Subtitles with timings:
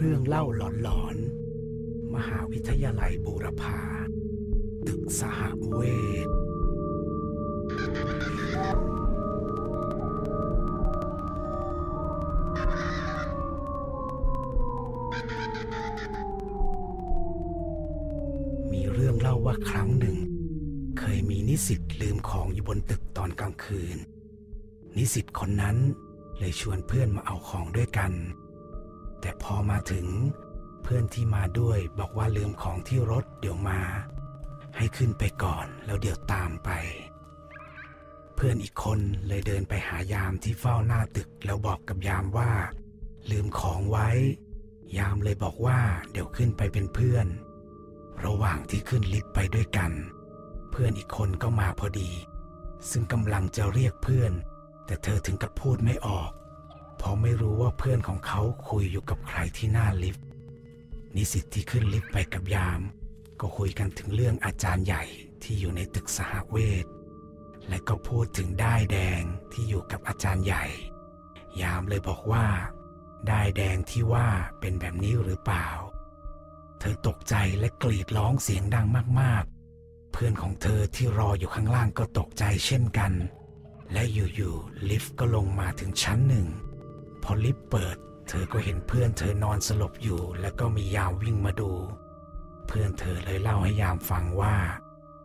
[0.00, 3.80] เรื่องเล่าหลอนๆ มหาวิทยาลัยบูรพา
[4.86, 5.40] ตึกสห
[5.70, 5.80] เว
[6.26, 6.28] ท
[18.72, 20.16] มีเรื่องเล่าว่าครั้งหนึ่ง
[20.98, 23.96] เคยมีนิสิตลืมของอยู่บนตึกตอนกลางคืน
[24.96, 25.76] นิสิตคนนั้น
[26.38, 28.12] เลยชวนเพื่อนมาเอาของด้วยกัน
[29.20, 30.06] แต่พอมาถึง
[30.82, 33.80] เพื่อนที่มาด้วยบอกว่าลืมของที่รถเดี๋ยวมา
[34.76, 36.70] ให้ขึ้นไปก่อนแล้วเดี๋ยวตามไป
[38.34, 42.52] เพื่อนอีกคนเลยเดินไปหายามที่เฝ้าหน้าตึกแล้วบอกกับยามว่า
[43.30, 44.08] ลืมของไว้
[44.98, 45.78] ยามเลยบอกว่า
[46.10, 47.26] เดี๋ยวขึ้นไปเป็นเพื่อน
[48.24, 49.92] ระหว่างที่ขึ้นลิฟต์ไปด้วยกัน
[50.70, 52.10] เพื่อนอีกคนก็มาพอดี
[52.90, 54.32] ซึ่งกำลังจะเรียกเพื่อน
[54.86, 56.30] แต่เธอถึงกับพูดไม่ออก
[56.98, 60.24] เพราะไม่รู้ว่าเพื่อนของเขาคุยอยู่กับใครที่หน้าลิฟต์
[61.16, 62.80] นิสิตที่ขึ้นลิฟต์ไปกับยาม
[63.40, 65.04] ก็คุยกันถึงเรื่องอาจารย์ใหญ่
[65.42, 66.86] ที่อยู่ในตึกสหเวท
[67.68, 70.64] และก็พูดถึงด้ายแดงที่อยู่กับอาจารย์ใหญ่
[71.62, 72.46] ยามเลยบอกว่า
[73.30, 74.28] ด้ายแดงที่ว่า
[74.60, 75.68] เป็นแบบนี้หรือเปล่า
[76.78, 78.86] เธอตกใจและกรีดร้องเสียงดัง
[79.20, 83.12] มากๆ เพื่อนของเธอที่รออยู่ข้างล่างก็ตกใจเช่นกัน
[83.92, 86.46] และอยู่ๆลิฟต์ก็ลงมาถึงชั้นหนึ่ง
[87.30, 87.96] อลิฟต์เปิด
[88.28, 91.72] เธอก็เห็นเพื่อนเธอนอนสลบอยู่ แล้วก็มียามวิ่งมาดู
[92.66, 94.56] เพื่อนเธอเลยเล่าให้ยามฟังว่า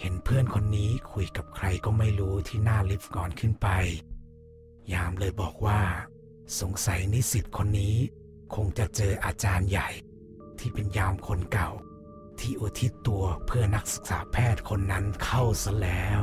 [0.00, 3.68] เห็นเพื่อนคนนี้คุยกับใครก็ไม่รู้ที่หน้าลิฟต์ก่อนขึ้นไป
[4.92, 5.80] ยามเลยบอกว่า
[6.60, 7.96] สงสัยนิสิตคนนี้
[8.54, 9.88] คงจะเจออาจารย์ใหญ่
[10.58, 11.70] ที่เป็นยามคนเก่า
[12.40, 16.22] ที่อุทิศตัวเพื่อนักศึกษาแพทย์คนนั้นเข้าซะแล้ว